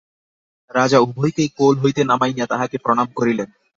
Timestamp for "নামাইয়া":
2.03-2.45